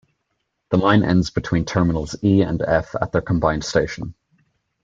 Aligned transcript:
The 0.71 0.77
line 0.77 1.03
ends 1.03 1.29
between 1.29 1.63
terminals 1.63 2.15
E 2.23 2.41
and 2.41 2.59
F 2.63 2.95
at 2.99 3.11
their 3.11 3.21
combined 3.21 3.63
station. 3.63 4.15